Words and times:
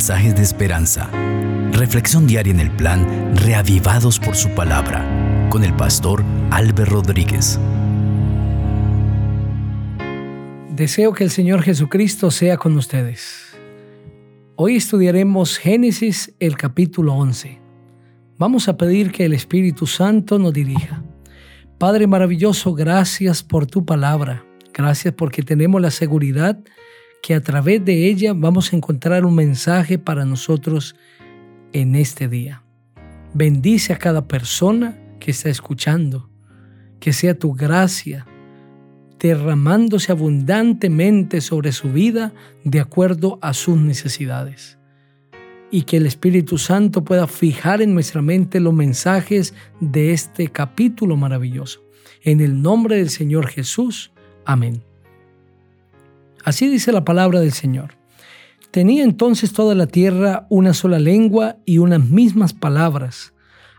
mensajes 0.00 0.34
de 0.34 0.40
esperanza. 0.40 1.10
Reflexión 1.72 2.26
diaria 2.26 2.54
en 2.54 2.60
el 2.60 2.70
plan 2.70 3.36
Reavivados 3.36 4.18
por 4.18 4.34
su 4.34 4.48
palabra 4.54 5.04
con 5.50 5.62
el 5.62 5.76
pastor 5.76 6.24
Álvaro 6.50 6.86
Rodríguez. 6.86 7.60
Deseo 10.70 11.12
que 11.12 11.24
el 11.24 11.30
Señor 11.30 11.60
Jesucristo 11.60 12.30
sea 12.30 12.56
con 12.56 12.78
ustedes. 12.78 13.58
Hoy 14.56 14.76
estudiaremos 14.76 15.58
Génesis 15.58 16.32
el 16.40 16.56
capítulo 16.56 17.12
11. 17.16 17.60
Vamos 18.38 18.68
a 18.68 18.78
pedir 18.78 19.12
que 19.12 19.26
el 19.26 19.34
Espíritu 19.34 19.86
Santo 19.86 20.38
nos 20.38 20.54
dirija. 20.54 21.04
Padre 21.76 22.06
maravilloso, 22.06 22.72
gracias 22.72 23.42
por 23.42 23.66
tu 23.66 23.84
palabra. 23.84 24.46
Gracias 24.72 25.12
porque 25.12 25.42
tenemos 25.42 25.78
la 25.78 25.90
seguridad 25.90 26.58
que 27.22 27.34
a 27.34 27.40
través 27.40 27.84
de 27.84 28.06
ella 28.06 28.32
vamos 28.34 28.72
a 28.72 28.76
encontrar 28.76 29.24
un 29.24 29.34
mensaje 29.34 29.98
para 29.98 30.24
nosotros 30.24 30.96
en 31.72 31.94
este 31.94 32.28
día. 32.28 32.62
Bendice 33.34 33.92
a 33.92 33.98
cada 33.98 34.26
persona 34.26 34.98
que 35.20 35.30
está 35.30 35.48
escuchando, 35.48 36.30
que 36.98 37.12
sea 37.12 37.38
tu 37.38 37.52
gracia 37.52 38.26
derramándose 39.20 40.10
abundantemente 40.10 41.40
sobre 41.40 41.72
su 41.72 41.92
vida 41.92 42.32
de 42.64 42.80
acuerdo 42.80 43.38
a 43.42 43.52
sus 43.52 43.78
necesidades. 43.78 44.78
Y 45.70 45.82
que 45.82 45.98
el 45.98 46.06
Espíritu 46.06 46.58
Santo 46.58 47.04
pueda 47.04 47.28
fijar 47.28 47.80
en 47.82 47.94
nuestra 47.94 48.22
mente 48.22 48.58
los 48.58 48.74
mensajes 48.74 49.54
de 49.78 50.12
este 50.12 50.48
capítulo 50.48 51.16
maravilloso. 51.16 51.84
En 52.22 52.40
el 52.40 52.60
nombre 52.60 52.96
del 52.96 53.10
Señor 53.10 53.46
Jesús. 53.46 54.10
Amén. 54.44 54.89
Así 56.44 56.68
dice 56.68 56.92
la 56.92 57.04
palabra 57.04 57.40
del 57.40 57.52
Señor. 57.52 57.96
Tenía 58.70 59.02
entonces 59.02 59.52
toda 59.52 59.74
la 59.74 59.86
tierra 59.86 60.46
una 60.48 60.74
sola 60.74 60.98
lengua 60.98 61.56
y 61.64 61.78
unas 61.78 62.08
mismas 62.08 62.52
palabras. 62.52 63.34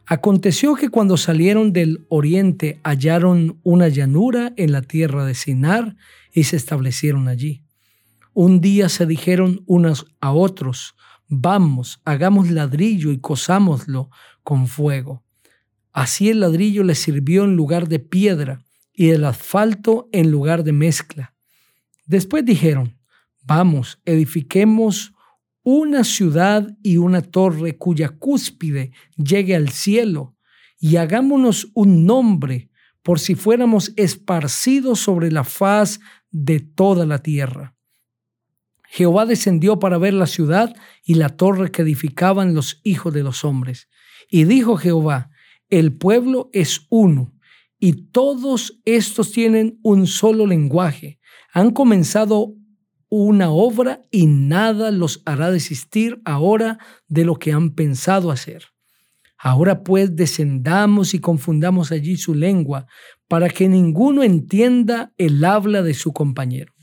Aconteció 0.06 0.76
que 0.76 0.90
cuando 0.90 1.16
salieron 1.16 1.72
del 1.72 2.06
oriente 2.10 2.82
hallaron 2.84 3.60
una 3.64 3.88
llanura 3.88 4.52
en 4.58 4.74
la 4.74 4.82
tierra 4.82 5.26
de 5.26 5.36
Sinar 5.36 5.96
y 6.34 6.44
se 6.44 6.58
establecieron 6.58 7.30
allí. 7.30 7.64
Un 8.34 8.60
día 8.60 8.90
se 8.90 9.06
dijeron 9.06 9.64
unos 9.68 10.08
a 10.20 10.34
otros, 10.34 10.96
vamos, 11.28 12.02
hagamos 12.04 12.52
ladrillo 12.52 13.12
y 13.12 13.20
cosámoslo 13.20 14.10
con 14.44 14.68
fuego. 14.68 15.24
Así 15.94 16.30
el 16.30 16.42
ladrillo 16.42 16.84
les 16.84 17.00
sirvió 17.00 17.46
en 17.46 17.56
lugar 17.56 17.88
de 17.88 18.00
piedra 18.00 18.66
y 18.94 19.10
el 19.10 19.24
asfalto 19.26 20.10
en 20.12 20.32
lugar 20.32 20.64
de 20.64 20.74
mezcla. 20.74 21.34
Después 22.12 22.44
dijeron, 22.44 23.00
vamos, 23.42 24.02
edifiquemos 24.04 25.14
una 25.64 26.04
ciudad 26.04 26.78
y 26.84 26.98
una 26.98 27.22
torre 27.22 27.78
cuya 27.78 28.10
cúspide 28.10 28.92
llegue 29.16 29.56
al 29.56 29.70
cielo, 29.70 30.36
y 30.78 30.98
hagámonos 30.98 31.72
un 31.74 32.06
nombre 32.06 32.70
por 33.02 33.22
si 33.22 33.36
fuéramos 33.36 33.94
esparcidos 33.96 35.00
sobre 35.00 35.32
la 35.32 35.46
faz 35.46 36.02
de 36.32 36.60
toda 36.60 37.06
la 37.06 37.20
tierra. 37.20 37.78
Jehová 38.90 39.26
descendió 39.26 39.80
para 39.80 39.98
ver 39.98 40.14
la 40.14 40.28
ciudad 40.28 40.76
y 41.06 41.14
la 41.14 41.30
torre 41.30 41.72
que 41.72 41.84
edificaban 41.84 42.54
los 42.54 42.82
hijos 42.84 43.14
de 43.14 43.24
los 43.24 43.46
hombres. 43.46 43.88
Y 44.30 44.44
dijo 44.44 44.76
Jehová, 44.76 45.30
el 45.70 45.94
pueblo 45.94 46.50
es 46.52 46.88
uno, 46.90 47.34
y 47.80 48.12
todos 48.12 48.82
estos 48.84 49.32
tienen 49.32 49.80
un 49.82 50.08
solo 50.08 50.46
lenguaje. 50.46 51.21
Han 51.54 51.72
comenzado 51.72 52.56
una 53.10 53.50
obra 53.50 54.02
y 54.10 54.26
nada 54.26 54.90
los 54.92 55.22
hará 55.26 55.52
desistir 55.52 56.22
ahora 56.24 56.80
de 57.08 57.26
lo 57.26 57.36
que 57.36 57.52
han 57.52 57.72
pensado 57.72 58.32
hacer. 58.32 58.64
Ahora 59.38 59.84
pues 59.84 60.16
descendamos 60.16 61.14
y 61.14 61.20
confundamos 61.20 61.92
allí 61.92 62.16
su 62.16 62.36
lengua, 62.36 62.86
para 63.28 63.50
que 63.50 63.68
ninguno 63.68 64.24
entienda 64.24 65.14
el 65.18 65.44
habla 65.44 65.82
de 65.82 65.94
su 65.94 66.14
compañero. 66.14 66.74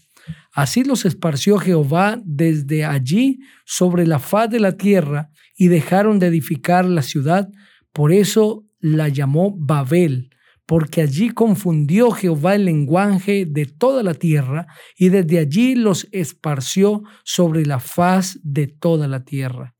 Así 0.52 0.82
los 0.82 1.04
esparció 1.04 1.58
Jehová 1.58 2.20
desde 2.24 2.84
allí 2.84 3.38
sobre 3.64 4.06
la 4.06 4.18
faz 4.18 4.50
de 4.50 4.60
la 4.60 4.76
tierra 4.76 5.30
y 5.56 5.68
dejaron 5.68 6.18
de 6.18 6.26
edificar 6.26 6.84
la 6.84 7.02
ciudad, 7.02 7.48
por 7.92 8.12
eso 8.12 8.64
la 8.80 9.08
llamó 9.08 9.54
Babel, 9.56 10.30
porque 10.68 11.00
allí 11.00 11.30
confundió 11.30 12.10
Jehová 12.10 12.54
el 12.54 12.66
lenguaje 12.66 13.46
de 13.46 13.64
toda 13.64 14.02
la 14.02 14.12
tierra 14.12 14.66
y 14.98 15.08
desde 15.08 15.38
allí 15.38 15.74
los 15.74 16.06
esparció 16.12 17.04
sobre 17.24 17.64
la 17.64 17.80
faz 17.80 18.38
de 18.42 18.66
toda 18.66 19.08
la 19.08 19.24
tierra. 19.24 19.74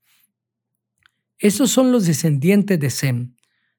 Esos 1.37 1.69
son 1.69 1.91
los 1.91 2.07
descendientes 2.07 2.79
de 2.79 2.89
Sem. 2.89 3.35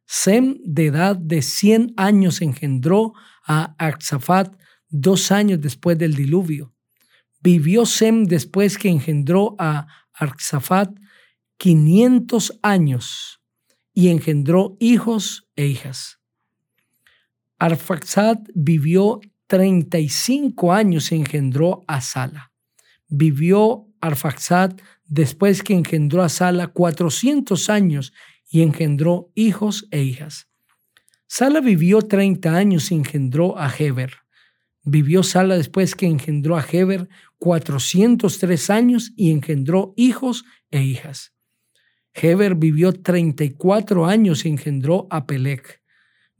Sem, 0.06 0.58
de 0.64 0.86
edad 0.86 1.16
de 1.16 1.42
cien 1.42 1.92
años, 1.96 2.42
engendró 2.42 3.12
a 3.44 3.74
Axafat 3.84 4.54
dos 4.88 5.32
años 5.32 5.60
después 5.60 5.98
del 5.98 6.14
diluvio. 6.14 6.76
Vivió 7.40 7.86
Sem 7.86 8.24
después 8.24 8.78
que 8.78 8.88
engendró 8.88 9.56
a 9.58 9.88
Axafat 10.14 10.96
quinientos 11.56 12.56
años 12.62 13.40
y 13.92 14.10
engendró 14.10 14.76
hijos 14.78 15.50
e 15.56 15.66
hijas. 15.66 16.19
Arfaxad 17.60 18.38
vivió 18.54 19.20
35 19.46 20.72
años 20.72 21.12
y 21.12 21.16
engendró 21.16 21.84
a 21.86 22.00
Sala. 22.00 22.52
Vivió 23.06 23.86
Arfaxad 24.00 24.72
después 25.04 25.62
que 25.62 25.74
engendró 25.74 26.22
a 26.22 26.30
Sala 26.30 26.68
400 26.68 27.68
años 27.68 28.14
y 28.48 28.62
engendró 28.62 29.30
hijos 29.34 29.86
e 29.90 30.02
hijas. 30.02 30.48
Sala 31.26 31.60
vivió 31.60 32.00
30 32.00 32.56
años 32.56 32.90
y 32.90 32.94
engendró 32.94 33.58
a 33.58 33.70
Heber. 33.76 34.14
Vivió 34.82 35.22
Sala 35.22 35.58
después 35.58 35.94
que 35.94 36.06
engendró 36.06 36.56
a 36.56 36.64
Heber 36.64 37.10
403 37.38 38.70
años 38.70 39.12
y 39.16 39.32
engendró 39.32 39.92
hijos 39.98 40.46
e 40.70 40.82
hijas. 40.82 41.34
Heber 42.14 42.54
vivió 42.54 42.94
34 42.94 44.06
años 44.06 44.46
y 44.46 44.48
engendró 44.48 45.06
a 45.10 45.26
Pelec. 45.26 45.79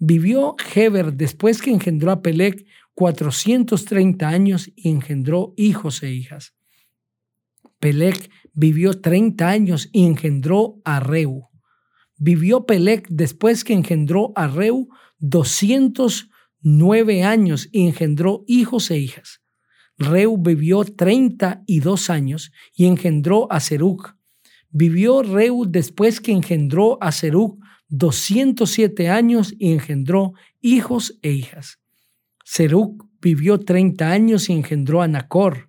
Vivió 0.02 0.56
Heber 0.74 1.12
después 1.12 1.60
que 1.60 1.70
engendró 1.70 2.10
a 2.10 2.22
Pelec 2.22 2.64
430 2.94 4.26
años 4.26 4.72
y 4.74 4.88
engendró 4.88 5.52
hijos 5.58 6.02
e 6.02 6.10
hijas. 6.10 6.54
Pelec 7.78 8.30
vivió 8.54 8.98
30 8.98 9.46
años 9.46 9.90
y 9.92 10.06
engendró 10.06 10.80
a 10.86 11.00
Reu. 11.00 11.50
Vivió 12.16 12.64
Pelec 12.64 13.08
después 13.10 13.62
que 13.62 13.74
engendró 13.74 14.32
a 14.36 14.46
Reu 14.46 14.88
209 15.18 17.22
años 17.22 17.68
y 17.70 17.86
engendró 17.86 18.44
hijos 18.46 18.90
e 18.90 18.96
hijas. 18.96 19.42
Reu 19.98 20.38
vivió 20.38 20.84
32 20.84 22.08
años 22.08 22.52
y 22.74 22.86
engendró 22.86 23.52
a 23.52 23.60
Seruc. 23.60 24.16
Vivió 24.70 25.22
Reu 25.22 25.66
después 25.68 26.22
que 26.22 26.32
engendró 26.32 26.96
a 27.02 27.12
Seruc 27.12 27.62
207 27.90 29.08
años 29.08 29.54
y 29.58 29.72
engendró 29.72 30.32
hijos 30.60 31.18
e 31.22 31.32
hijas. 31.32 31.78
Seruc 32.44 33.04
vivió 33.20 33.60
30 33.60 34.10
años 34.10 34.48
y 34.48 34.54
engendró 34.54 35.02
a 35.02 35.08
Nacor. 35.08 35.68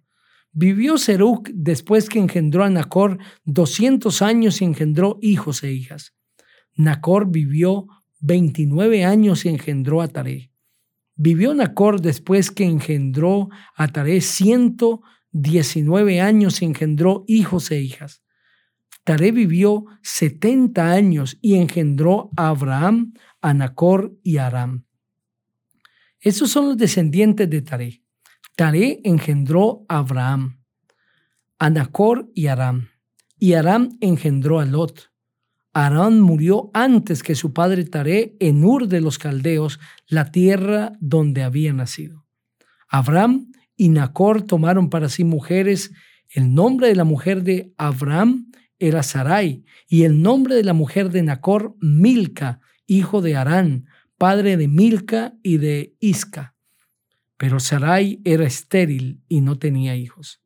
Vivió 0.54 0.98
Seruc 0.98 1.50
después 1.54 2.10
que 2.10 2.20
engendró 2.20 2.64
a 2.64 2.70
Nacor 2.70 3.18
200 3.46 4.22
años 4.22 4.62
y 4.62 4.66
engendró 4.66 5.18
hijos 5.22 5.64
e 5.64 5.72
hijas. 5.72 6.14
Nacor 6.76 7.30
vivió 7.30 7.88
29 8.20 9.04
años 9.04 9.46
y 9.46 9.50
engendró 9.50 10.02
a 10.02 10.08
Taré. 10.08 10.52
Vivió 11.16 11.54
Nacor 11.54 12.02
después 12.02 12.52
que 12.52 12.66
engendró 12.66 13.50
a 13.76 13.88
Taré 13.90 14.22
119 14.22 16.22
años 16.22 16.62
y 16.62 16.66
engendró 16.66 17.24
hijos 17.28 17.72
e 17.72 17.82
hijas. 17.82 18.22
Taré 19.04 19.32
vivió 19.32 19.86
70 20.04 20.92
años 20.92 21.38
y 21.42 21.56
engendró 21.56 22.30
a 22.38 22.50
Abraham, 22.50 23.14
a 23.42 23.54
Nacor 23.54 24.18
y 24.24 24.38
a 24.38 24.48
Aram. 24.48 24.86
Esos 26.20 26.52
son 26.52 26.68
los 26.68 26.78
descendientes 26.78 27.50
de 27.50 27.62
Taré. 27.62 28.04
Taré 28.56 29.02
engendró 29.04 29.86
a 29.90 30.00
Abraham, 30.00 30.62
a 31.58 31.70
Nacor 31.70 32.30
y 32.36 32.48
Aram. 32.48 32.90
Y 33.40 33.54
Aram 33.54 33.98
engendró 34.02 34.60
a 34.60 34.66
Lot. 34.66 35.12
Aram 35.74 36.20
murió 36.20 36.70
antes 36.74 37.24
que 37.24 37.34
su 37.34 37.54
padre 37.54 37.86
Taré 37.86 38.36
en 38.40 38.64
Ur 38.64 38.88
de 38.88 39.02
los 39.02 39.18
Caldeos, 39.18 39.80
la 40.08 40.32
tierra 40.32 40.94
donde 41.00 41.42
había 41.42 41.74
nacido. 41.74 42.28
Abraham 42.88 43.52
y 43.76 43.90
Nacor 43.90 44.44
tomaron 44.44 44.90
para 44.92 45.10
sí 45.10 45.24
mujeres. 45.24 45.92
El 46.30 46.54
nombre 46.54 46.88
de 46.88 46.96
la 46.96 47.04
mujer 47.04 47.42
de 47.42 47.74
Abraham 47.78 48.51
era 48.82 49.04
Sarai, 49.04 49.64
y 49.88 50.04
el 50.04 50.22
nombre 50.24 50.56
de 50.56 50.64
la 50.64 50.74
mujer 50.74 51.12
de 51.12 51.22
Nacor, 51.22 51.76
Milca, 51.80 52.60
hijo 52.88 53.22
de 53.22 53.36
Arán, 53.36 53.86
padre 54.18 54.58
de 54.58 54.68
Milca 54.68 55.36
y 55.44 55.58
de 55.58 55.96
Isca. 56.00 56.56
Pero 57.38 57.60
Sarai 57.60 58.22
era 58.26 58.46
estéril 58.46 59.22
y 59.30 59.42
no 59.42 59.60
tenía 59.60 59.96
hijos. 59.96 60.42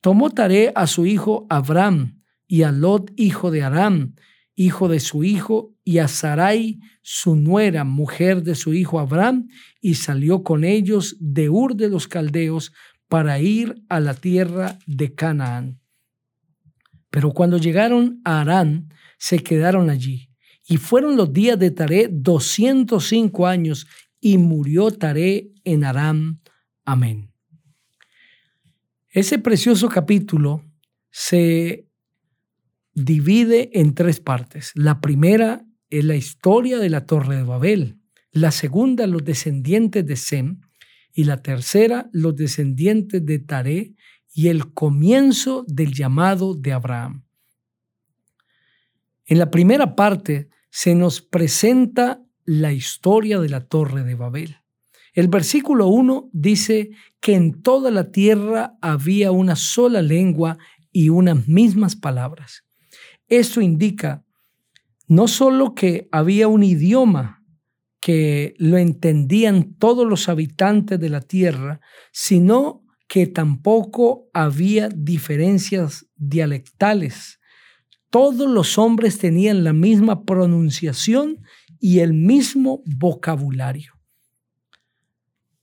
Tomó 0.00 0.30
Taré 0.30 0.72
a 0.74 0.88
su 0.88 1.06
hijo 1.06 1.46
Abraham, 1.48 2.20
y 2.48 2.62
a 2.62 2.72
Lot, 2.72 3.12
hijo 3.16 3.52
de 3.52 3.62
Aram, 3.62 4.16
hijo 4.56 4.88
de 4.88 4.98
su 4.98 5.22
hijo, 5.22 5.72
y 5.84 5.98
a 5.98 6.08
Sarai, 6.08 6.80
su 7.02 7.36
nuera, 7.36 7.84
mujer 7.84 8.42
de 8.42 8.56
su 8.56 8.74
hijo 8.74 8.98
Abraham, 8.98 9.48
y 9.80 9.94
salió 9.94 10.42
con 10.42 10.64
ellos 10.64 11.16
de 11.20 11.48
Ur 11.48 11.76
de 11.76 11.90
los 11.90 12.08
Caldeos 12.08 12.72
para 13.06 13.38
ir 13.38 13.84
a 13.88 14.00
la 14.00 14.14
tierra 14.14 14.80
de 14.86 15.14
Canaán. 15.14 15.80
Pero 17.16 17.32
cuando 17.32 17.56
llegaron 17.56 18.20
a 18.24 18.42
Arán, 18.42 18.92
se 19.16 19.38
quedaron 19.38 19.88
allí. 19.88 20.28
Y 20.68 20.76
fueron 20.76 21.16
los 21.16 21.32
días 21.32 21.58
de 21.58 21.70
Taré 21.70 22.10
205 22.12 23.46
años, 23.46 23.86
y 24.20 24.36
murió 24.36 24.90
Taré 24.90 25.50
en 25.64 25.84
Aram. 25.84 26.40
Amén. 26.84 27.32
Ese 29.08 29.38
precioso 29.38 29.88
capítulo 29.88 30.62
se 31.10 31.88
divide 32.92 33.70
en 33.72 33.94
tres 33.94 34.20
partes. 34.20 34.72
La 34.74 35.00
primera 35.00 35.64
es 35.88 36.04
la 36.04 36.16
historia 36.16 36.78
de 36.78 36.90
la 36.90 37.06
Torre 37.06 37.36
de 37.36 37.44
Babel. 37.44 37.96
La 38.30 38.50
segunda, 38.50 39.06
los 39.06 39.24
descendientes 39.24 40.04
de 40.04 40.16
Sem. 40.16 40.60
Y 41.14 41.24
la 41.24 41.38
tercera, 41.38 42.10
los 42.12 42.36
descendientes 42.36 43.24
de 43.24 43.38
Taré 43.38 43.94
y 44.36 44.48
el 44.48 44.74
comienzo 44.74 45.64
del 45.66 45.94
llamado 45.94 46.54
de 46.54 46.74
Abraham. 46.74 47.24
En 49.24 49.38
la 49.38 49.50
primera 49.50 49.96
parte 49.96 50.50
se 50.68 50.94
nos 50.94 51.22
presenta 51.22 52.22
la 52.44 52.70
historia 52.74 53.40
de 53.40 53.48
la 53.48 53.66
Torre 53.66 54.04
de 54.04 54.14
Babel. 54.14 54.58
El 55.14 55.28
versículo 55.28 55.86
1 55.86 56.28
dice 56.34 56.90
que 57.18 57.34
en 57.34 57.62
toda 57.62 57.90
la 57.90 58.10
tierra 58.12 58.76
había 58.82 59.30
una 59.30 59.56
sola 59.56 60.02
lengua 60.02 60.58
y 60.92 61.08
unas 61.08 61.48
mismas 61.48 61.96
palabras. 61.96 62.66
Esto 63.28 63.62
indica 63.62 64.22
no 65.08 65.28
solo 65.28 65.74
que 65.74 66.10
había 66.12 66.46
un 66.46 66.62
idioma 66.62 67.42
que 68.00 68.54
lo 68.58 68.76
entendían 68.76 69.76
todos 69.78 70.06
los 70.06 70.28
habitantes 70.28 71.00
de 71.00 71.08
la 71.08 71.22
tierra, 71.22 71.80
sino 72.12 72.85
que 73.06 73.26
tampoco 73.26 74.28
había 74.32 74.88
diferencias 74.88 76.06
dialectales. 76.16 77.40
Todos 78.10 78.48
los 78.50 78.78
hombres 78.78 79.18
tenían 79.18 79.64
la 79.64 79.72
misma 79.72 80.24
pronunciación 80.24 81.42
y 81.80 82.00
el 82.00 82.14
mismo 82.14 82.82
vocabulario. 82.84 83.92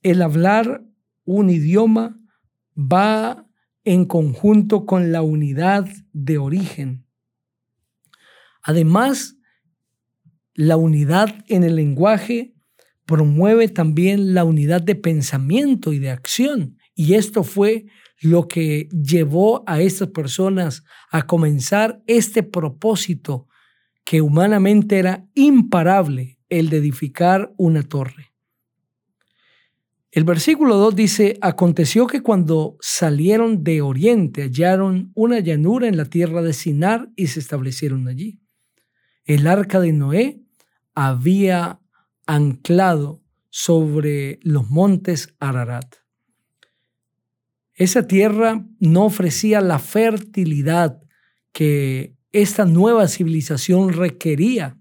El 0.02 0.22
hablar 0.22 0.84
un 1.24 1.50
idioma 1.50 2.18
va 2.76 3.46
en 3.84 4.04
conjunto 4.06 4.86
con 4.86 5.12
la 5.12 5.22
unidad 5.22 5.88
de 6.12 6.38
origen. 6.38 7.06
Además, 8.62 9.36
la 10.54 10.76
unidad 10.76 11.44
en 11.48 11.64
el 11.64 11.76
lenguaje 11.76 12.54
promueve 13.04 13.68
también 13.68 14.34
la 14.34 14.44
unidad 14.44 14.80
de 14.80 14.94
pensamiento 14.94 15.92
y 15.92 15.98
de 15.98 16.10
acción. 16.10 16.78
Y 16.94 17.14
esto 17.14 17.42
fue 17.42 17.86
lo 18.20 18.48
que 18.48 18.88
llevó 18.90 19.64
a 19.66 19.80
estas 19.80 20.08
personas 20.08 20.84
a 21.10 21.26
comenzar 21.26 22.02
este 22.06 22.42
propósito 22.42 23.48
que 24.04 24.20
humanamente 24.20 24.98
era 24.98 25.26
imparable, 25.34 26.38
el 26.48 26.68
de 26.68 26.76
edificar 26.76 27.52
una 27.56 27.82
torre. 27.82 28.32
El 30.14 30.22
versículo 30.22 30.76
2 30.76 30.94
dice, 30.94 31.38
aconteció 31.40 32.06
que 32.06 32.22
cuando 32.22 32.76
salieron 32.80 33.64
de 33.64 33.82
oriente 33.82 34.42
hallaron 34.42 35.10
una 35.14 35.40
llanura 35.40 35.88
en 35.88 35.96
la 35.96 36.04
tierra 36.04 36.40
de 36.40 36.52
Sinar 36.52 37.10
y 37.16 37.26
se 37.26 37.40
establecieron 37.40 38.06
allí. 38.06 38.40
El 39.24 39.48
arca 39.48 39.80
de 39.80 39.92
Noé 39.92 40.40
había 40.94 41.80
anclado 42.26 43.22
sobre 43.50 44.38
los 44.42 44.70
montes 44.70 45.34
Ararat. 45.40 46.03
Esa 47.74 48.06
tierra 48.06 48.64
no 48.78 49.04
ofrecía 49.04 49.60
la 49.60 49.78
fertilidad 49.78 51.00
que 51.52 52.16
esta 52.32 52.64
nueva 52.64 53.08
civilización 53.08 53.92
requería 53.92 54.78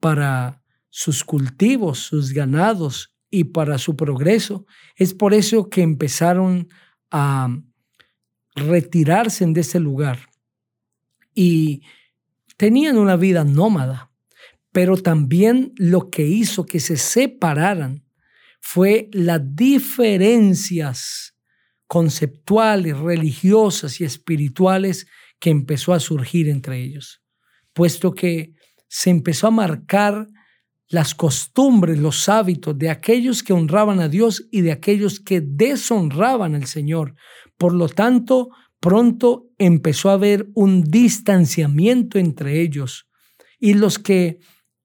para 0.00 0.62
sus 0.90 1.24
cultivos, 1.24 1.98
sus 1.98 2.32
ganados 2.32 3.14
y 3.30 3.44
para 3.44 3.78
su 3.78 3.96
progreso. 3.96 4.66
Es 4.96 5.12
por 5.12 5.34
eso 5.34 5.68
que 5.68 5.82
empezaron 5.82 6.68
a 7.10 7.48
retirarse 8.54 9.44
de 9.46 9.60
ese 9.60 9.80
lugar 9.80 10.28
y 11.34 11.82
tenían 12.56 12.96
una 12.96 13.16
vida 13.16 13.44
nómada, 13.44 14.12
pero 14.72 14.96
también 14.96 15.72
lo 15.76 16.10
que 16.10 16.26
hizo 16.26 16.64
que 16.64 16.80
se 16.80 16.96
separaran 16.96 18.04
fue 18.60 19.08
las 19.12 19.40
diferencias 19.54 21.33
conceptuales, 21.94 22.98
religiosas 22.98 24.00
y 24.00 24.04
espirituales 24.04 25.06
que 25.38 25.50
empezó 25.50 25.94
a 25.94 26.00
surgir 26.00 26.48
entre 26.48 26.82
ellos, 26.82 27.22
puesto 27.72 28.14
que 28.14 28.54
se 28.88 29.10
empezó 29.10 29.46
a 29.46 29.52
marcar 29.52 30.26
las 30.88 31.14
costumbres, 31.14 32.00
los 32.00 32.28
hábitos 32.28 32.76
de 32.76 32.90
aquellos 32.90 33.44
que 33.44 33.52
honraban 33.52 34.00
a 34.00 34.08
Dios 34.08 34.48
y 34.50 34.62
de 34.62 34.72
aquellos 34.72 35.20
que 35.20 35.40
deshonraban 35.40 36.56
al 36.56 36.66
Señor. 36.66 37.14
Por 37.56 37.72
lo 37.72 37.88
tanto, 37.88 38.48
pronto 38.80 39.52
empezó 39.56 40.10
a 40.10 40.14
haber 40.14 40.48
un 40.56 40.82
distanciamiento 40.82 42.18
entre 42.18 42.60
ellos 42.60 43.08
y 43.60 43.74
los 43.74 44.00
que 44.00 44.40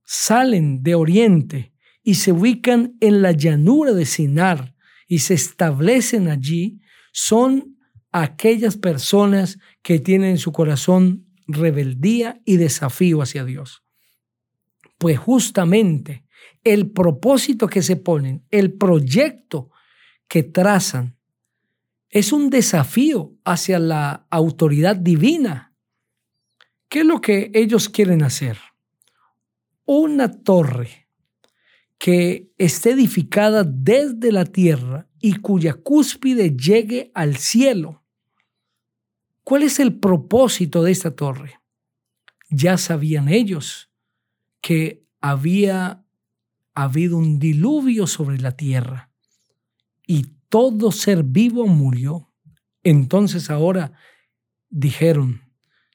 salen 0.06 0.84
de 0.84 0.94
Oriente 0.94 1.74
y 2.04 2.14
se 2.14 2.34
ubican 2.34 2.98
en 3.00 3.24
la 3.24 3.32
llanura 3.32 3.94
de 3.94 4.06
Sinar 4.06 4.76
y 5.08 5.20
se 5.20 5.34
establecen 5.34 6.28
allí, 6.28 6.82
son 7.22 7.78
aquellas 8.14 8.78
personas 8.78 9.60
que 9.82 10.00
tienen 10.00 10.30
en 10.32 10.38
su 10.38 10.54
corazón 10.54 11.28
rebeldía 11.48 12.40
y 12.46 12.56
desafío 12.56 13.22
hacia 13.22 13.44
Dios. 13.44 13.84
Pues 14.98 15.20
justamente 15.20 16.24
el 16.64 16.92
propósito 16.92 17.68
que 17.68 17.82
se 17.82 17.98
ponen, 17.98 18.46
el 18.52 18.72
proyecto 18.72 19.70
que 20.30 20.44
trazan, 20.44 21.18
es 22.10 22.32
un 22.32 22.50
desafío 22.50 23.36
hacia 23.44 23.80
la 23.80 24.26
autoridad 24.30 24.96
divina. 24.96 25.76
¿Qué 26.88 27.02
es 27.02 27.06
lo 27.06 27.20
que 27.20 27.52
ellos 27.54 27.90
quieren 27.90 28.24
hacer? 28.24 28.58
Una 29.84 30.32
torre 30.32 31.10
que 31.98 32.50
esté 32.58 32.92
edificada 32.92 33.66
desde 33.66 34.32
la 34.32 34.46
tierra 34.46 35.09
y 35.20 35.36
cuya 35.36 35.74
cúspide 35.74 36.56
llegue 36.56 37.12
al 37.14 37.38
cielo. 37.38 38.04
¿Cuál 39.44 39.64
es 39.64 39.80
el 39.80 40.00
propósito 40.00 40.84
de 40.84 40.92
esta 40.92 41.16
torre? 41.16 41.60
Ya 42.50 42.78
sabían 42.78 43.30
ellos 43.30 43.90
que 44.62 45.06
había 45.22 46.06
habido 46.74 47.18
un 47.18 47.40
diluvio 47.40 48.08
sobre 48.08 48.40
la 48.40 48.52
tierra 48.52 49.12
y 50.06 50.28
todo 50.50 50.92
ser 50.92 51.24
vivo 51.24 51.68
murió. 51.68 52.32
Entonces 52.84 53.50
ahora 53.50 53.94
dijeron, 54.70 55.42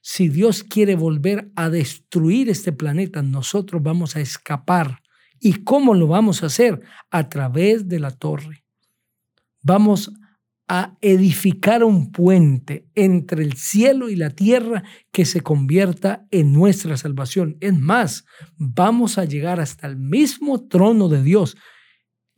si 0.03 0.29
Dios 0.29 0.63
quiere 0.63 0.97
volver 0.97 1.51
a 1.57 1.71
destruir 1.71 2.51
este 2.51 2.73
planeta, 2.73 3.23
nosotros 3.23 3.83
vamos 3.83 4.17
a 4.17 4.21
escapar. 4.21 5.01
¿Y 5.41 5.65
cómo 5.65 5.95
lo 5.95 6.07
vamos 6.07 6.43
a 6.43 6.47
hacer? 6.47 6.83
A 7.11 7.29
través 7.29 7.89
de 7.89 8.01
la 8.01 8.11
torre 8.11 8.64
vamos 9.65 10.13
a 10.69 10.97
edificar 11.01 11.85
un 11.85 12.11
puente 12.11 12.89
entre 12.95 13.43
el 13.43 13.55
cielo 13.55 14.09
y 14.09 14.17
la 14.17 14.31
tierra 14.31 14.85
que 15.13 15.25
se 15.25 15.43
convierta 15.43 16.27
en 16.31 16.53
nuestra 16.53 16.97
salvación. 16.97 17.57
Es 17.61 17.79
más, 17.79 18.25
vamos 18.57 19.19
a 19.19 19.25
llegar 19.25 19.61
hasta 19.61 19.87
el 19.87 19.97
mismo 19.97 20.67
trono 20.67 21.09
de 21.09 21.23
Dios. 21.23 21.57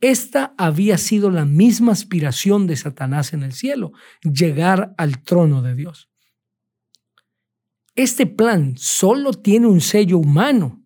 Esta 0.01 0.53
había 0.57 0.97
sido 0.97 1.31
la 1.31 1.45
misma 1.45 1.93
aspiración 1.93 2.67
de 2.67 2.75
Satanás 2.75 3.33
en 3.33 3.43
el 3.43 3.53
cielo, 3.53 3.93
llegar 4.21 4.93
al 4.97 5.23
trono 5.23 5.61
de 5.61 5.75
Dios. 5.75 6.09
Este 7.95 8.27
plan 8.27 8.75
solo 8.77 9.33
tiene 9.33 9.67
un 9.67 9.81
sello 9.81 10.19
humano 10.19 10.76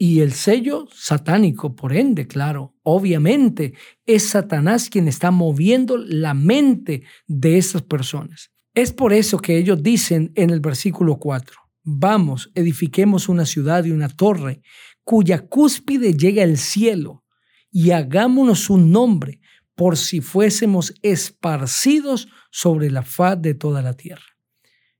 y 0.00 0.20
el 0.20 0.32
sello 0.32 0.86
satánico, 0.94 1.74
por 1.74 1.92
ende, 1.92 2.28
claro, 2.28 2.76
obviamente 2.84 3.74
es 4.06 4.28
Satanás 4.28 4.88
quien 4.88 5.08
está 5.08 5.32
moviendo 5.32 5.96
la 5.98 6.34
mente 6.34 7.02
de 7.26 7.58
esas 7.58 7.82
personas. 7.82 8.52
Es 8.74 8.92
por 8.92 9.12
eso 9.12 9.38
que 9.38 9.58
ellos 9.58 9.82
dicen 9.82 10.30
en 10.36 10.50
el 10.50 10.60
versículo 10.60 11.18
4, 11.18 11.56
vamos, 11.82 12.48
edifiquemos 12.54 13.28
una 13.28 13.44
ciudad 13.44 13.84
y 13.84 13.90
una 13.90 14.08
torre 14.08 14.62
cuya 15.02 15.46
cúspide 15.48 16.12
llega 16.12 16.44
al 16.44 16.58
cielo 16.58 17.24
y 17.72 17.90
hagámonos 17.90 18.70
un 18.70 18.92
nombre 18.92 19.40
por 19.74 19.96
si 19.96 20.20
fuésemos 20.20 20.94
esparcidos 21.02 22.28
sobre 22.52 22.90
la 22.90 23.02
faz 23.02 23.42
de 23.42 23.54
toda 23.54 23.82
la 23.82 23.94
tierra. 23.94 24.36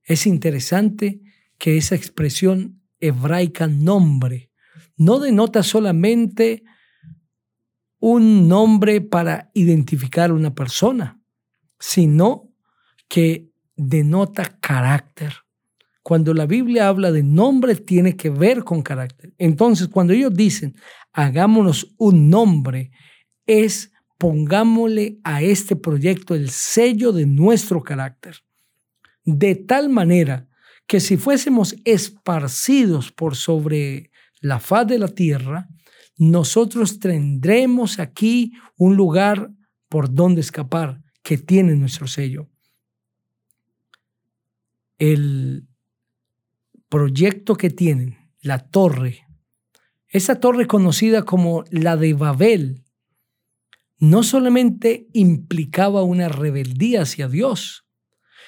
Es 0.03 0.27
interesante 0.27 1.21
que 1.57 1.77
esa 1.77 1.95
expresión 1.95 2.83
hebraica 2.99 3.69
nombre 3.69 4.48
no 4.99 5.19
denota 5.19 5.63
solamente 5.63 6.65
un 8.01 8.49
nombre 8.49 9.01
para 9.01 9.51
identificar 9.55 10.33
una 10.33 10.55
persona, 10.55 11.21
sino 11.79 12.53
que 13.09 13.51
denota 13.77 14.59
carácter. 14.61 15.33
Cuando 16.03 16.35
la 16.35 16.47
Biblia 16.47 16.89
habla 16.89 17.13
de 17.13 17.23
nombre, 17.23 17.75
tiene 17.77 18.17
que 18.17 18.31
ver 18.31 18.65
con 18.65 18.83
carácter. 18.83 19.35
Entonces, 19.39 19.89
cuando 19.89 20.13
ellos 20.13 20.35
dicen, 20.35 20.75
hagámonos 21.13 21.95
un 21.99 22.31
nombre, 22.31 22.91
es 23.47 23.93
pongámosle 24.19 25.21
a 25.23 25.43
este 25.43 25.77
proyecto 25.77 26.35
el 26.35 26.51
sello 26.51 27.13
de 27.13 27.27
nuestro 27.27 27.83
carácter. 27.83 28.39
De 29.25 29.55
tal 29.55 29.89
manera 29.89 30.49
que 30.87 31.01
si 31.01 31.17
fuésemos 31.17 31.77
esparcidos 31.85 33.13
por 33.13 33.37
sobre 33.37 34.11
la 34.41 34.61
faz 34.61 34.87
de 34.87 34.99
la 34.99 35.09
tierra, 35.09 35.69
nosotros 36.17 36.99
tendremos 36.99 37.99
aquí 37.99 38.53
un 38.77 38.97
lugar 38.97 39.51
por 39.89 40.13
donde 40.13 40.41
escapar 40.41 41.03
que 41.23 41.39
tiene 41.39 41.75
nuestro 41.77 42.07
sello. 42.07 42.49
El 44.99 45.69
proyecto 46.89 47.55
que 47.57 47.71
tienen, 47.71 48.17
la 48.41 48.69
torre, 48.69 49.27
esa 50.09 50.41
torre 50.41 50.67
conocida 50.67 51.23
como 51.25 51.65
la 51.71 51.97
de 51.97 52.15
Babel, 52.15 52.85
no 53.99 54.23
solamente 54.23 55.09
implicaba 55.13 56.03
una 56.03 56.29
rebeldía 56.29 57.03
hacia 57.03 57.29
Dios, 57.29 57.85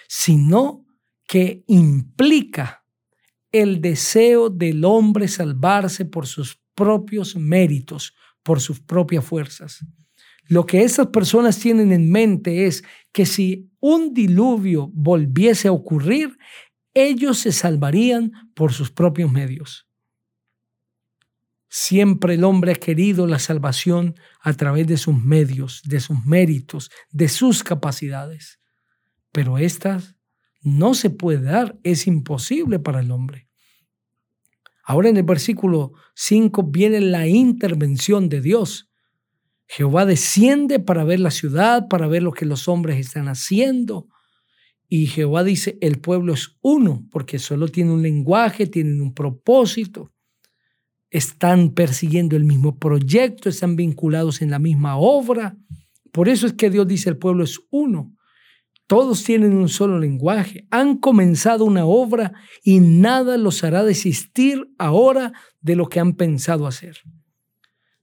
sino 0.08 0.86
que 1.26 1.64
implica 1.66 2.79
el 3.52 3.80
deseo 3.80 4.50
del 4.50 4.84
hombre 4.84 5.28
salvarse 5.28 6.04
por 6.04 6.26
sus 6.26 6.60
propios 6.74 7.36
méritos, 7.36 8.14
por 8.42 8.60
sus 8.60 8.80
propias 8.80 9.24
fuerzas. 9.24 9.84
Lo 10.46 10.66
que 10.66 10.82
esas 10.82 11.08
personas 11.08 11.58
tienen 11.58 11.92
en 11.92 12.10
mente 12.10 12.66
es 12.66 12.82
que 13.12 13.26
si 13.26 13.70
un 13.78 14.14
diluvio 14.14 14.90
volviese 14.92 15.68
a 15.68 15.72
ocurrir, 15.72 16.36
ellos 16.94 17.38
se 17.38 17.52
salvarían 17.52 18.32
por 18.54 18.72
sus 18.72 18.90
propios 18.90 19.30
medios. 19.30 19.86
Siempre 21.68 22.34
el 22.34 22.42
hombre 22.42 22.72
ha 22.72 22.74
querido 22.74 23.28
la 23.28 23.38
salvación 23.38 24.16
a 24.40 24.52
través 24.54 24.88
de 24.88 24.96
sus 24.96 25.16
medios, 25.16 25.82
de 25.84 26.00
sus 26.00 26.24
méritos, 26.26 26.90
de 27.10 27.28
sus 27.28 27.62
capacidades. 27.62 28.58
Pero 29.30 29.56
estas 29.56 30.16
no 30.62 30.94
se 30.94 31.10
puede 31.10 31.42
dar, 31.42 31.78
es 31.82 32.06
imposible 32.06 32.78
para 32.78 33.00
el 33.00 33.10
hombre. 33.10 33.48
Ahora 34.84 35.08
en 35.08 35.16
el 35.16 35.22
versículo 35.22 35.92
5 36.14 36.64
viene 36.64 37.00
la 37.00 37.26
intervención 37.26 38.28
de 38.28 38.40
Dios. 38.40 38.90
Jehová 39.66 40.04
desciende 40.04 40.80
para 40.80 41.04
ver 41.04 41.20
la 41.20 41.30
ciudad, 41.30 41.86
para 41.88 42.08
ver 42.08 42.22
lo 42.22 42.32
que 42.32 42.46
los 42.46 42.66
hombres 42.66 42.98
están 42.98 43.28
haciendo. 43.28 44.08
Y 44.88 45.06
Jehová 45.06 45.44
dice, 45.44 45.78
el 45.80 46.00
pueblo 46.00 46.34
es 46.34 46.58
uno, 46.60 47.06
porque 47.12 47.38
solo 47.38 47.68
tiene 47.68 47.92
un 47.92 48.02
lenguaje, 48.02 48.66
tienen 48.66 49.00
un 49.00 49.14
propósito 49.14 50.12
están 51.10 51.70
persiguiendo 51.70 52.36
el 52.36 52.44
mismo 52.44 52.78
proyecto, 52.78 53.48
están 53.48 53.76
vinculados 53.76 54.42
en 54.42 54.50
la 54.50 54.58
misma 54.58 54.96
obra. 54.96 55.56
Por 56.12 56.28
eso 56.28 56.46
es 56.46 56.52
que 56.52 56.70
Dios 56.70 56.86
dice 56.86 57.10
el 57.10 57.18
pueblo 57.18 57.44
es 57.44 57.60
uno. 57.70 58.14
Todos 58.90 59.22
tienen 59.22 59.52
un 59.52 59.68
solo 59.68 60.00
lenguaje, 60.00 60.66
han 60.68 60.96
comenzado 60.96 61.64
una 61.64 61.84
obra 61.84 62.32
y 62.64 62.80
nada 62.80 63.36
los 63.36 63.62
hará 63.62 63.84
desistir 63.84 64.68
ahora 64.78 65.32
de 65.60 65.76
lo 65.76 65.88
que 65.88 66.00
han 66.00 66.14
pensado 66.14 66.66
hacer. 66.66 66.96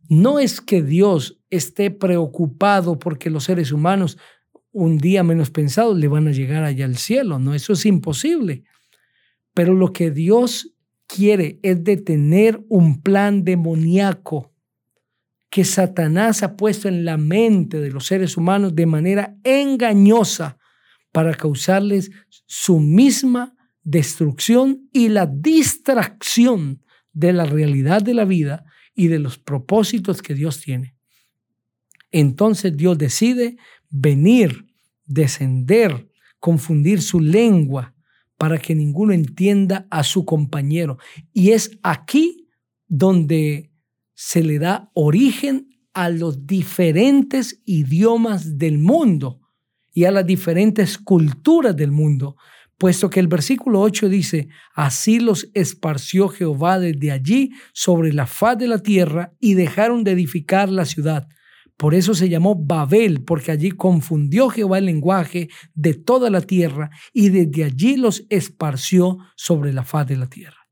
No 0.08 0.40
es 0.40 0.62
que 0.62 0.82
Dios 0.82 1.42
esté 1.50 1.92
preocupado 1.92 3.00
porque 3.00 3.30
los 3.30 3.44
seres 3.44 3.74
humanos 3.74 4.18
un 4.72 4.98
día 4.98 5.26
menos 5.26 5.50
pensados 5.50 5.98
le 5.98 6.08
van 6.08 6.30
a 6.30 6.32
llegar 6.32 6.64
allá 6.64 6.86
al 6.86 6.96
cielo, 6.96 7.38
no, 7.38 7.54
eso 7.54 7.74
es 7.74 7.86
imposible. 7.86 8.64
Pero 9.54 9.74
lo 9.74 9.92
que 9.92 10.10
Dios 10.10 10.74
quiere 11.06 11.60
es 11.64 11.84
detener 11.84 12.64
un 12.70 13.02
plan 13.02 13.44
demoníaco 13.44 14.54
que 15.50 15.66
Satanás 15.66 16.44
ha 16.44 16.56
puesto 16.56 16.88
en 16.88 17.04
la 17.04 17.18
mente 17.18 17.82
de 17.82 17.92
los 17.92 18.06
seres 18.06 18.38
humanos 18.38 18.74
de 18.74 18.86
manera 18.86 19.36
engañosa 19.44 20.58
para 21.12 21.34
causarles 21.34 22.12
su 22.46 22.80
misma 22.80 23.56
destrucción 23.84 24.90
y 24.92 25.10
la 25.10 25.26
distracción 25.26 26.84
de 27.14 27.34
la 27.34 27.46
realidad 27.46 28.02
de 28.02 28.14
la 28.14 28.26
vida 28.26 28.66
y 28.94 29.08
de 29.08 29.20
los 29.20 29.38
propósitos 29.38 30.22
que 30.22 30.34
Dios 30.34 30.62
tiene. 30.62 30.96
Entonces 32.12 32.76
Dios 32.76 32.98
decide 32.98 33.58
venir, 33.90 34.68
descender, 35.06 36.10
confundir 36.40 37.02
su 37.02 37.20
lengua, 37.20 37.96
para 38.38 38.60
que 38.60 38.76
ninguno 38.76 39.14
entienda 39.14 39.88
a 39.90 40.04
su 40.04 40.26
compañero. 40.26 40.98
Y 41.34 41.52
es 41.52 41.78
aquí 41.84 42.48
donde 42.88 43.72
se 44.14 44.44
le 44.44 44.60
da 44.60 44.92
origen 44.94 45.70
a 45.94 46.10
los 46.10 46.46
diferentes 46.46 47.62
idiomas 47.66 48.58
del 48.58 48.78
mundo 48.78 49.42
y 49.98 50.06
a 50.06 50.12
las 50.12 50.28
diferentes 50.28 51.00
culturas 51.00 51.76
del 51.76 51.92
mundo, 51.92 52.36
puesto 52.78 53.10
que 53.10 53.20
el 53.20 53.28
versículo 53.28 53.82
8 53.82 54.10
dice, 54.10 54.48
así 54.76 55.20
los 55.20 55.50
esparció 55.56 56.28
Jehová 56.30 56.78
desde 56.78 57.10
allí 57.10 57.50
sobre 57.74 58.14
la 58.14 58.28
faz 58.28 58.60
de 58.60 58.68
la 58.68 58.78
tierra 58.78 59.34
y 59.40 59.56
dejaron 59.56 60.04
de 60.04 60.12
edificar 60.12 60.70
la 60.70 60.86
ciudad. 60.86 61.28
Por 61.78 61.96
eso 61.96 62.14
se 62.14 62.30
llamó 62.30 62.54
Babel, 62.54 63.24
porque 63.24 63.52
allí 63.52 63.72
confundió 63.72 64.50
Jehová 64.50 64.78
el 64.78 64.86
lenguaje 64.86 65.50
de 65.74 65.96
toda 65.96 66.30
la 66.30 66.42
tierra 66.42 66.92
y 67.12 67.30
desde 67.30 67.64
allí 67.64 67.98
los 67.98 68.24
esparció 68.30 69.18
sobre 69.36 69.74
la 69.74 69.84
faz 69.84 70.06
de 70.06 70.18
la 70.18 70.30
tierra. 70.30 70.68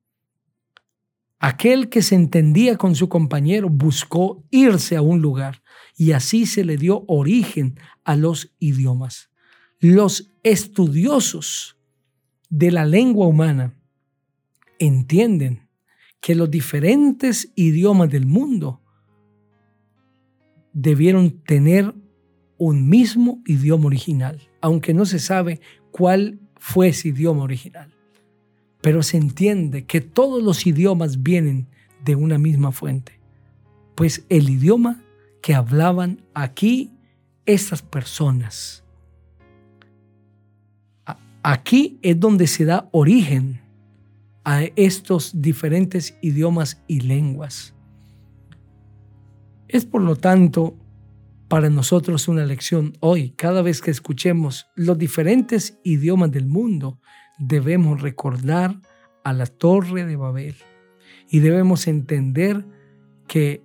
Aquel 1.39 1.89
que 1.89 2.03
se 2.03 2.13
entendía 2.13 2.77
con 2.77 2.93
su 2.93 3.09
compañero 3.09 3.69
buscó 3.69 4.43
irse 4.51 4.95
a 4.95 5.01
un 5.01 5.19
lugar 5.19 5.63
y 5.95 6.11
así 6.11 6.45
se 6.45 6.65
le 6.65 6.77
dio 6.77 7.05
origen 7.07 7.79
a 8.03 8.15
los 8.15 8.53
idiomas. 8.59 9.29
Los 9.79 10.31
estudiosos 10.43 11.77
de 12.49 12.71
la 12.71 12.85
lengua 12.85 13.27
humana 13.27 13.73
entienden 14.79 15.69
que 16.19 16.35
los 16.35 16.49
diferentes 16.49 17.51
idiomas 17.55 18.09
del 18.09 18.25
mundo 18.25 18.81
debieron 20.73 21.43
tener 21.43 21.93
un 22.57 22.89
mismo 22.89 23.41
idioma 23.45 23.85
original, 23.85 24.41
aunque 24.61 24.93
no 24.93 25.05
se 25.05 25.19
sabe 25.19 25.61
cuál 25.91 26.39
fue 26.57 26.89
ese 26.89 27.09
idioma 27.09 27.43
original. 27.43 27.93
Pero 28.81 29.03
se 29.03 29.17
entiende 29.17 29.85
que 29.85 30.01
todos 30.01 30.43
los 30.43 30.65
idiomas 30.67 31.23
vienen 31.23 31.69
de 32.03 32.15
una 32.15 32.37
misma 32.37 32.71
fuente, 32.71 33.19
pues 33.95 34.25
el 34.29 34.49
idioma 34.49 35.04
que 35.45 35.53
hablaban 35.53 36.23
aquí 36.33 36.91
estas 37.45 37.83
personas. 37.83 38.83
Aquí 41.43 41.99
es 42.01 42.19
donde 42.19 42.47
se 42.47 42.65
da 42.65 42.89
origen 42.91 43.61
a 44.43 44.63
estos 44.75 45.39
diferentes 45.39 46.17
idiomas 46.23 46.81
y 46.87 47.01
lenguas. 47.01 47.75
Es 49.67 49.85
por 49.85 50.01
lo 50.01 50.15
tanto 50.15 50.79
para 51.47 51.69
nosotros 51.69 52.27
una 52.27 52.43
lección 52.43 52.97
hoy. 52.99 53.29
Cada 53.29 53.61
vez 53.61 53.81
que 53.81 53.91
escuchemos 53.91 54.65
los 54.73 54.97
diferentes 54.97 55.77
idiomas 55.83 56.31
del 56.31 56.47
mundo, 56.47 56.99
debemos 57.37 58.01
recordar 58.01 58.81
a 59.23 59.31
la 59.31 59.45
torre 59.45 60.05
de 60.05 60.15
Babel 60.15 60.55
y 61.29 61.37
debemos 61.37 61.85
entender 61.85 62.65
que 63.27 63.63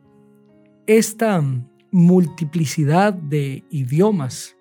esta 0.87 1.41
multiplicidad 1.93 3.13
de 3.13 3.65
idiomas 3.71 4.57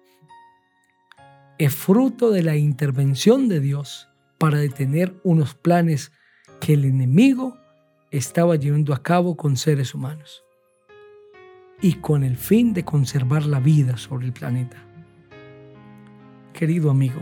es 1.58 1.76
fruto 1.76 2.32
de 2.32 2.42
la 2.42 2.56
intervención 2.56 3.50
de 3.50 3.60
Dios 3.60 4.08
para 4.38 4.58
detener 4.58 5.14
unos 5.24 5.54
planes 5.54 6.12
que 6.62 6.74
el 6.74 6.86
enemigo 6.86 7.58
estaba 8.12 8.56
llevando 8.56 8.94
a 8.94 9.04
cabo 9.04 9.36
con 9.36 9.58
seres 9.58 9.94
humanos 9.94 10.44
y 11.82 11.96
con 11.96 12.24
el 12.24 12.38
fin 12.38 12.74
de 12.74 12.84
conservar 12.84 13.46
la 13.46 13.60
vida 13.60 13.98
sobre 13.98 14.26
el 14.26 14.34
planeta. 14.34 14.78
Querido 16.54 16.90
amigo, 16.90 17.20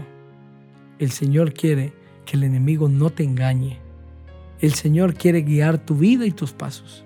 el 1.00 1.12
Señor 1.12 1.54
quiere 1.54 1.94
que 2.26 2.38
el 2.38 2.44
enemigo 2.44 2.90
no 2.90 3.10
te 3.10 3.24
engañe. 3.24 3.80
El 4.60 4.74
Señor 4.74 5.14
quiere 5.14 5.42
guiar 5.42 5.78
tu 5.84 5.96
vida 5.96 6.26
y 6.26 6.32
tus 6.32 6.54
pasos. 6.54 7.06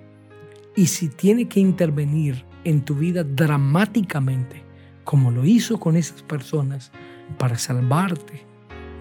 Y 0.75 0.88
si 0.88 1.10
tiene 1.10 1.50
que 1.50 1.60
intervenir 1.60 2.46
en 2.63 2.81
tu 2.81 2.95
vida 2.95 3.23
dramáticamente, 3.23 4.63
como 5.03 5.31
lo 5.31 5.45
hizo 5.45 5.79
con 5.79 5.95
esas 5.95 6.21
personas, 6.23 6.91
para 7.37 7.57
salvarte, 7.57 8.45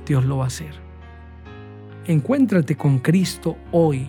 Dios 0.06 0.24
lo 0.24 0.38
va 0.38 0.44
a 0.44 0.48
hacer. 0.48 0.74
Encuéntrate 2.06 2.76
con 2.76 2.98
Cristo 2.98 3.56
hoy 3.72 4.08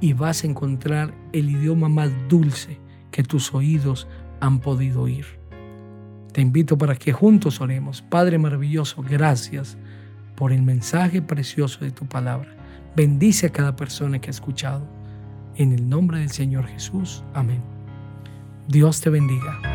y 0.00 0.12
vas 0.12 0.42
a 0.42 0.48
encontrar 0.48 1.14
el 1.32 1.48
idioma 1.48 1.88
más 1.88 2.10
dulce 2.28 2.78
que 3.10 3.22
tus 3.22 3.54
oídos 3.54 4.08
han 4.40 4.58
podido 4.58 5.02
oír. 5.02 5.24
Te 6.32 6.40
invito 6.40 6.76
para 6.76 6.96
que 6.96 7.12
juntos 7.12 7.60
oremos. 7.60 8.02
Padre 8.02 8.38
maravilloso, 8.38 9.02
gracias 9.02 9.76
por 10.34 10.52
el 10.52 10.62
mensaje 10.62 11.22
precioso 11.22 11.84
de 11.84 11.92
tu 11.92 12.06
palabra. 12.06 12.56
Bendice 12.96 13.46
a 13.46 13.52
cada 13.52 13.76
persona 13.76 14.18
que 14.18 14.28
ha 14.28 14.32
escuchado. 14.32 14.86
En 15.56 15.72
el 15.72 15.88
nombre 15.88 16.18
del 16.18 16.30
Señor 16.30 16.66
Jesús. 16.66 17.22
Amén. 17.34 17.71
Dios 18.68 19.00
te 19.00 19.10
bendiga. 19.10 19.71